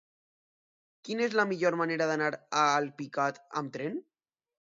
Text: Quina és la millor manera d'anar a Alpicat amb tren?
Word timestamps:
Quina 1.09 1.23
és 1.27 1.35
la 1.39 1.45
millor 1.51 1.77
manera 1.81 2.07
d'anar 2.13 2.31
a 2.33 2.65
Alpicat 2.79 3.39
amb 3.63 3.79
tren? 3.79 4.03